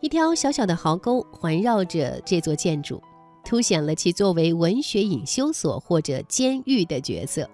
[0.00, 3.02] 一条小小的壕沟环绕着这座建筑，
[3.44, 7.48] 凸显了其作为文学隐修所或者监狱的角色。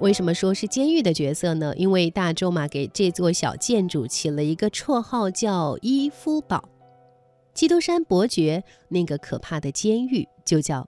[0.00, 1.74] 为什么说是监狱的角色呢？
[1.76, 6.68] 因为大仲马给这座小建筑起了一个绰号，叫伊夫堡。
[7.54, 10.86] 基督山伯爵那个可怕的监狱就叫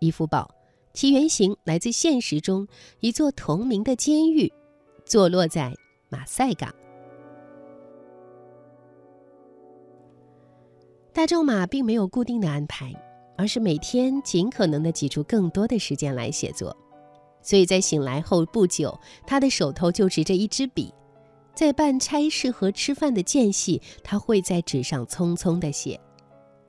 [0.00, 0.50] 伊夫堡，
[0.92, 2.68] 其原型来自现实中
[2.98, 4.52] 一座同名的监狱，
[5.10, 5.76] 坐落在
[6.08, 6.72] 马赛港。
[11.12, 12.94] 大仲马并没有固定的安排，
[13.36, 16.76] 而是每天尽可能的挤出更多的时间来写作。
[17.42, 18.96] 所以在醒来后不久，
[19.26, 20.94] 他的手头就执着一支笔，
[21.56, 26.00] 在办差事和吃饭的间隙，他会在纸上匆匆的写。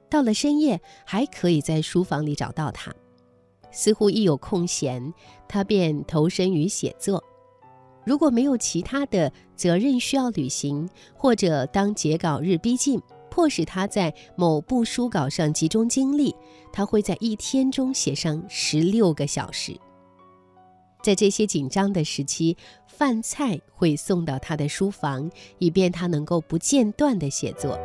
[0.10, 2.92] 到了深夜，还可以在书房里找到他。
[3.70, 5.14] 似乎一有空闲，
[5.48, 7.24] 他便投身于写作。
[8.04, 16.36] 如果没有其他的责任需要履行，或者当截稿日逼近，迫使他在某部书稿上集中精力，
[16.74, 19.78] 他会在一天中写上十六个小时。
[21.04, 22.56] 在这些紧张的时期，
[22.88, 27.80] 饭菜会送到他的书房，以便他能够不间断地写作。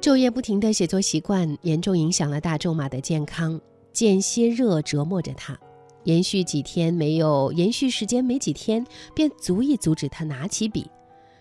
[0.00, 3.60] 昼夜不停的写作习惯严重影响了大仲马的健康，
[3.98, 5.58] 间歇热折磨着他。
[6.04, 10.88] 延续几天没有，延续时间没几天，便足以阻止他拿起笔。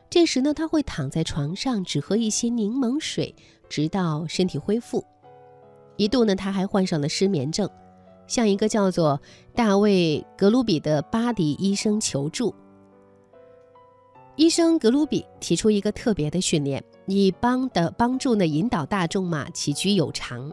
[0.09, 3.35] 这时呢，他会躺在床上，只喝一些柠檬水，
[3.69, 5.05] 直到身体恢复。
[5.97, 7.69] 一度呢，他还患上了失眠症，
[8.25, 9.21] 向一个叫做
[9.53, 12.55] 大卫·格鲁比的巴迪医生求助。
[14.35, 20.51] 医生格鲁比提出一个特别的训练，以帮的帮助呢引导大众马起居有常。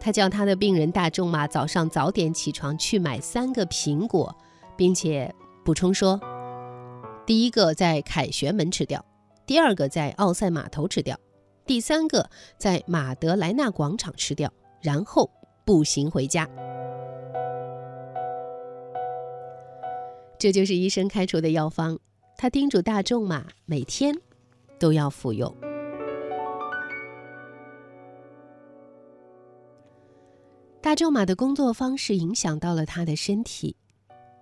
[0.00, 4.34] 他叫他的病人大仲马早上早点起床去买三个苹果，
[4.76, 5.34] 并且
[5.64, 6.20] 补充说：
[7.26, 9.04] 第一个在凯旋门吃掉，
[9.44, 11.18] 第二个在奥赛码头吃掉，
[11.66, 15.28] 第三个在马德莱纳广场吃掉，然后
[15.64, 16.48] 步行回家。
[20.38, 21.98] 这就是医生开出的药方，
[22.36, 24.14] 他叮嘱大仲马每天
[24.78, 25.52] 都要服用。
[30.80, 33.74] 大仲马的工作方式影响到了他的身体，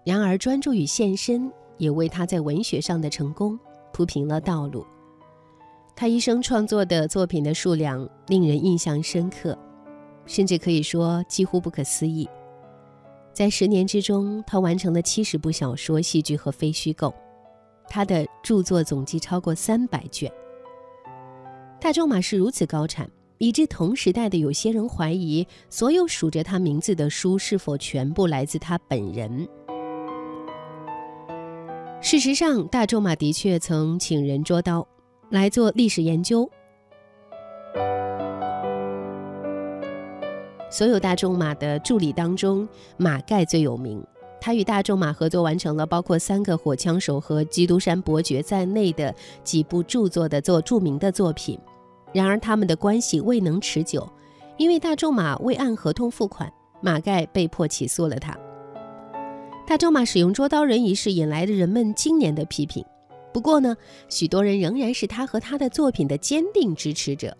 [0.05, 3.59] 然而专注与献身也为他在文学上的成功
[3.93, 4.87] 铺平了道路。
[5.95, 9.59] 他一生创作的作品的数量令人印象深刻，
[10.27, 12.29] 甚至可以说几乎不可思议。
[13.33, 17.15] 在十年之中，他完成了七十部小说、戏剧和非虚构，
[17.89, 20.31] 他的著作总计超过三百卷。
[21.81, 23.11] 大仲马是如此高产。
[23.39, 29.47] 以致同时代的有些人怀疑，所有署着他名字的书是否全部来自他本人。
[32.01, 34.87] 事实上，大仲马的确曾请人捉刀
[35.31, 36.49] 来做历史研究。
[40.71, 44.05] 所有大仲马的助理当中，马盖最有名。
[44.41, 49.13] 他与大仲马合作完成了包括《三个火枪手》和《基督山伯爵》在内的
[49.43, 51.59] 几部著作的作著名的作品。
[52.17, 54.11] 然而他们的关系未能持久，
[54.57, 56.51] 因为大仲马未按合同付款，
[56.81, 58.35] 马盖被迫起诉了他。
[59.67, 62.83] 大仲马使用捉刀人一事引来了人们今年的批评。
[63.35, 63.77] 不过呢，
[64.09, 67.37] 许多人仍然是他和他的作品的坚定支持者。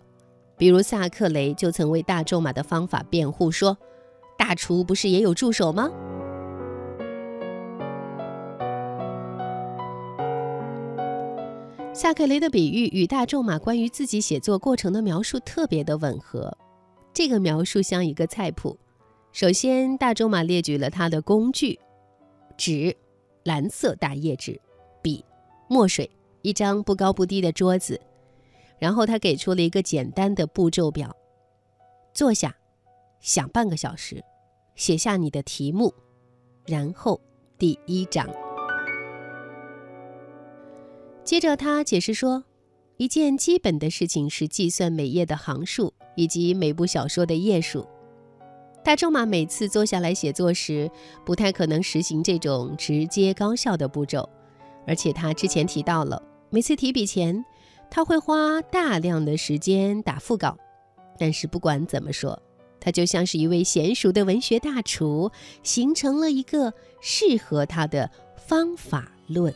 [0.59, 3.75] 比如萨克雷就曾为大仲马的方法辩护说
[4.37, 5.89] ：“大厨不是也有助手吗？”
[11.99, 16.55] 萨克雷的比喻与大仲马关于自己写作过程的描述特别的吻合。
[17.11, 18.77] 这个描述像一个菜谱。
[19.31, 21.79] 首先，大仲马列举了他的工具：
[22.55, 22.95] 纸、
[23.45, 24.61] 蓝色大页纸、
[25.01, 25.25] 笔、
[25.67, 26.07] 墨水、
[26.43, 27.99] 一张不高不低的桌子。
[28.77, 31.11] 然后他给出了一个简单的步骤表：
[32.13, 32.55] 坐下，
[33.21, 34.23] 想半个小时，
[34.75, 35.91] 写下你的题目，
[36.67, 37.19] 然后
[37.57, 38.46] 第一章。
[41.27, 42.41] 接着，他解释说，
[42.95, 47.85] 一件基本的事情是计算每页的行数以及每部小说的页数。
[48.81, 50.89] 大仲马每次坐下来写作时，
[51.25, 54.29] 不太可能实行这种直接高效的步骤，
[54.87, 57.43] 而且他之前提到了，每次提笔前，
[57.91, 60.57] 他会花大量的时间打腹稿。
[61.19, 62.41] 但是不管怎么说，
[62.79, 65.29] 他就像是一位娴熟的文学大厨，
[65.61, 69.53] 形成了一个适合他的方法论。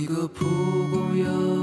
[0.00, 0.46] 一个蒲
[0.90, 1.59] 公英，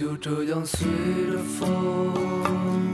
[0.00, 0.88] 就这样随
[1.30, 2.89] 着风，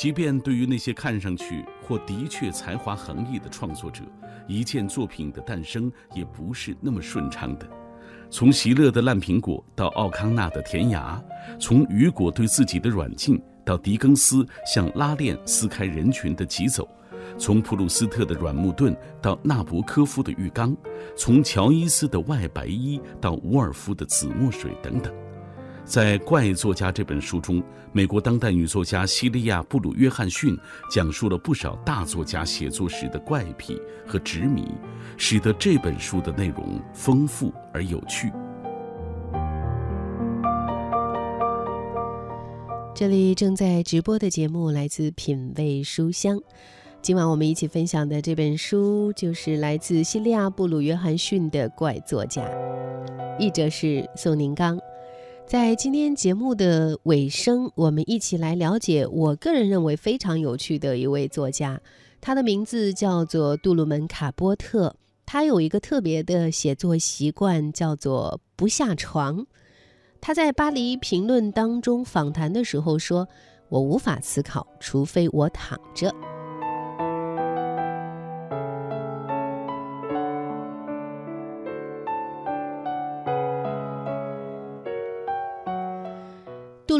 [0.00, 4.02] 即便对于那些看上去或的确才华横溢的创作者，
[4.48, 7.68] 一件作品的诞生也不是那么顺畅的。
[8.30, 11.22] 从席勒的烂苹果到奥康纳的甜芽，
[11.60, 16.88] 从雨果对自己的软禁到狄更斯向拉链撕开人群的疾走，
[17.36, 20.74] 从普鲁斯特的软木盾到纳博科夫的浴缸，
[21.14, 25.12] 从乔伊斯的外白衣到伍尔夫的紫墨水等等。
[25.90, 27.60] 在《怪作家》这本书中，
[27.90, 30.56] 美国当代女作家西利亚·布鲁约翰逊
[30.88, 33.76] 讲述了不少大作家写作时的怪癖
[34.06, 34.68] 和执迷，
[35.16, 38.30] 使得这本书的内容丰富而有趣。
[42.94, 46.40] 这里正在直播的节目来自品味书香，
[47.02, 52.42] 今晚我们一起分享的这本书就是来自西利亚·布鲁约翰逊的《怪作家》，
[53.40, 54.78] 译者是宋宁刚。
[55.50, 61.80] 在今天节目的尾声，我们一起来了解我个人认为非常有趣的一位作家，
[62.20, 64.94] 他的名字叫做杜鲁门·卡波特。
[65.26, 69.44] 他有一个特别的写作习惯，叫做不下床。
[70.20, 73.26] 他在《巴黎评论》当中访谈的时候说
[73.70, 76.14] ：“我无法思考，除非我躺着。”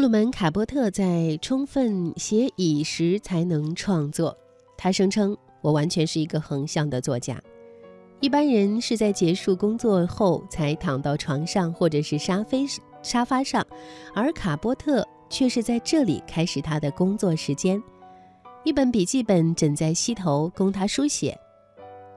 [0.01, 4.35] 杜鲁门·卡波特在充分写以时才能创作。
[4.75, 7.39] 他声称：“我完全是一个横向的作家。
[8.19, 12.65] 一般人是在结束工作后才躺到床上或者是沙飞
[13.03, 13.63] 沙发上，
[14.15, 17.79] 而卡波特却是在这里开始他的工作时间。
[18.63, 21.31] 一本笔记本枕在膝头，供他书写；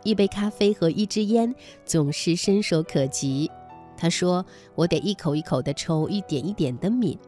[0.04, 1.54] 一杯咖啡和一支烟
[1.84, 3.50] 总是伸手可及。
[3.94, 4.42] 他说
[4.74, 7.18] ：‘我得一口一口地抽，一点一点地抿。’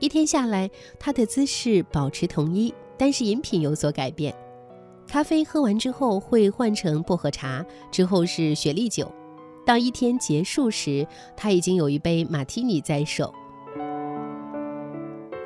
[0.00, 4.34] 一天下来，他的姿势保持统一，但是饮品有所改变。
[5.06, 9.12] 咖啡喝完之后会换成薄荷茶，之后是雪莉酒。
[9.66, 13.32] 到一天结束时，他已经有一杯马提尼在手。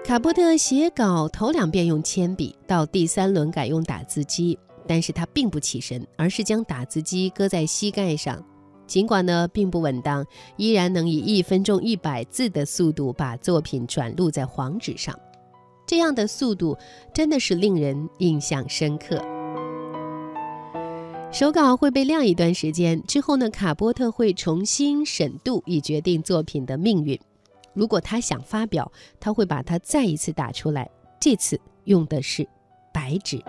[0.04, 8.40] 卡波特写稿头两遍用铅笔，到第三轮改用打字机，但是他并不起身，而是将打字机搁在膝盖上。
[8.86, 10.26] 尽管呢并不稳当，
[10.56, 15.18] 依然能以一分钟一百字的速度把作品转录在黄纸上。
[15.86, 16.76] 这样的速度
[17.12, 19.22] 真的是令人印象深刻。
[21.30, 27.18] 手稿会被晾一段时间之后呢，卡波特会重新审度，以决定作品的命运。
[27.72, 32.46] 如果他想发表，他会把它再一次打出来，这次用的是
[32.92, 33.42] 白纸。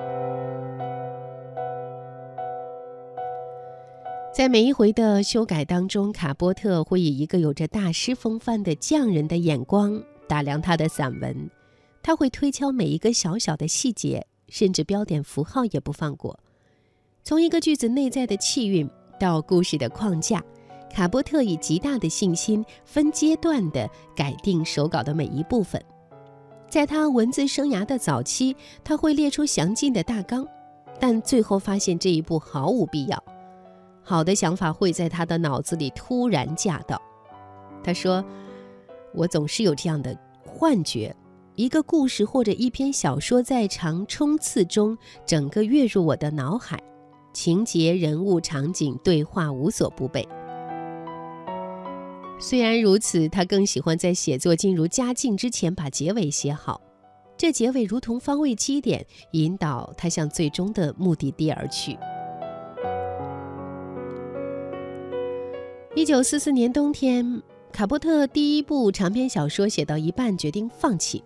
[4.36, 11.50] 在每一回的修改当中，卡波特会以一个有着大师风范的匠人的眼光打量他的散文，
[12.04, 16.38] 他会推敲每一个小小的细节，甚至标点符号也不放过。
[17.24, 20.44] 从一个句子内在的气韵到故事的框架，
[20.94, 25.82] 卡波特以极大的信心，分阶段地改定手稿的每一部分。
[26.70, 30.46] 在他文字生涯的早期，他会列出详尽的大纲，
[31.00, 33.24] 但最后发现这一步毫无必要。
[34.08, 37.02] 好的想法会在他的脑子里突然驾到。
[37.84, 38.24] 他说
[39.16, 41.14] ：“我总是有这样的幻觉，
[41.56, 44.96] 一个故事或者一篇小说在长冲刺中，
[45.26, 46.80] 整个跃入我的脑海，
[47.34, 50.28] 情节、人物、场景、对话无所不备。
[52.40, 56.80] 虽然如此，他更喜欢在写作进入佳境之前把结尾写好，
[57.36, 61.98] 这结尾如同方位基点，引导他向最终的目的地而去。”
[65.98, 67.42] 一九四四年冬天，
[67.72, 71.24] 卡波特第一部长篇小说写到一半，决定放弃。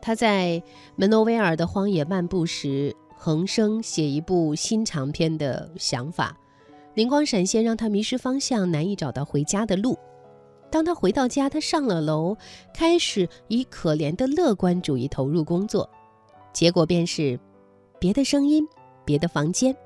[0.00, 0.62] 他在
[0.96, 6.34] 门诺威尔的荒野漫步时，横生写一部新长篇的想法。
[6.94, 9.94] 灵光闪现，让他迷失方向，难以找到回家的路。
[10.70, 12.34] 当他回到家，他上了楼，
[12.72, 15.88] 开始以可怜的乐观主义投入工作。
[16.54, 17.38] 结果便是，
[18.00, 18.66] 别的声音，
[19.04, 19.76] 别的房间。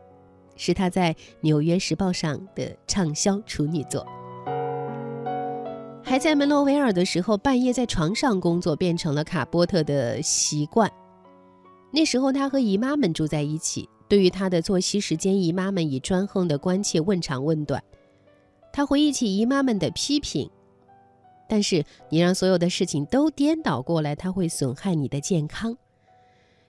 [0.65, 4.07] 是他在《纽约时报》上的畅销处女作。
[6.05, 10.89] 还在门罗维尔的时候，半夜在床上工作变成了卡波特的习惯。
[11.91, 17.83] 那时候他和姨妈们住在一起，对于他的作息时间，姨妈们以专横的关切问长问短。
[18.73, 20.49] 他回忆起姨妈们的批评，
[21.49, 25.77] 但是你让所有的事情都颠倒过来，它会损害你的健康。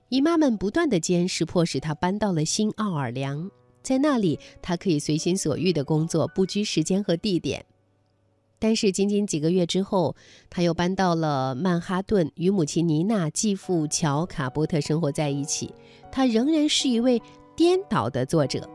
[0.09, 3.49] 姨妈们不断的监视，迫使他搬到了新奥尔良，
[3.83, 7.63] 在那里他可以随心所欲的工作，不拘时间和地点。
[8.57, 10.15] 但是仅仅几个月之后，
[10.49, 15.73] 他又搬到了曼哈顿，与母亲妮娜、继父乔·卡波特生活在一起。
[16.09, 17.21] 他仍然是一位
[17.57, 18.65] 颠倒的作者。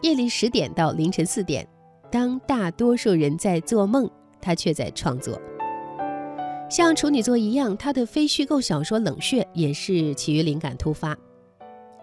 [0.00, 1.64] 夜里十点到凌晨四点，
[2.10, 5.40] 当大多数人在做梦，他却在创作。
[6.68, 11.16] 像处女座一样，他的非虚构小说《冷血》也是起于灵感突发。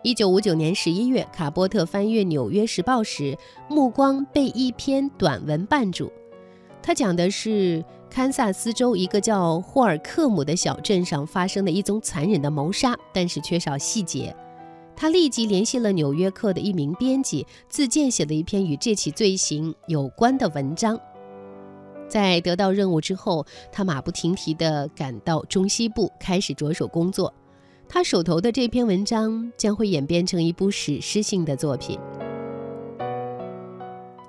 [0.02, 3.38] 一九五九年十一月，卡波特翻阅《纽约时报》时，
[3.68, 6.10] 目光被一篇短文绊住。
[6.82, 14.34] 他讲的是堪萨斯州一个叫霍尔克姆的小镇上发生的一宗残忍的谋杀，但是缺少细节。
[14.96, 20.98] 他立即联系了《纽约客》的一名编辑，自荐写了一篇与这起罪行有关的文章。
[22.08, 27.34] 在得到任务之后，他马不停蹄地赶到中西部，开始着手工作。
[27.92, 32.00] 他手头的这篇文章将会演变成一部史诗性的作品。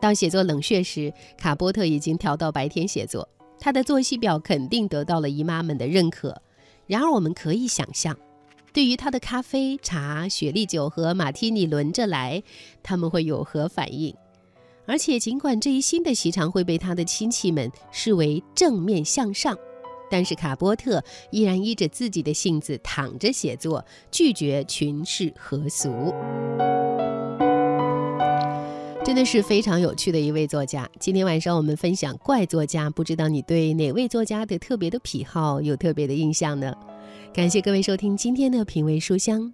[0.00, 6.40] 当写作《冷血》时，卡波特已经调到白天写作，他的作息表肯定得到了姨妈们的认可。
[6.86, 8.16] 然而，我们可以想象，
[8.72, 12.42] 对于他的咖啡、茶、雪莉酒和马提尼轮着来，
[12.82, 14.14] 他们会有何反应？
[14.86, 19.54] 而且，尽管这一新的习常会被他的亲戚们视为正面向上，
[20.10, 26.12] 但是卡波特依然依着自己的性子躺着写作，拒绝群世何俗。
[29.02, 30.88] 真的是非常有趣的一位作家。
[30.98, 36.74] 今天晚上我们分享怪作家，不知道你对哪位作家的特别的癖好有特别的印象呢？
[37.32, 39.52] 感谢各位收听今天的品味书香。